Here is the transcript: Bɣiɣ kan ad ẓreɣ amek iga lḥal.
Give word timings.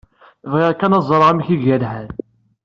Bɣiɣ 0.51 0.71
kan 0.79 0.95
ad 0.97 1.03
ẓreɣ 1.09 1.29
amek 1.31 1.47
iga 1.55 1.75
lḥal. 1.81 2.07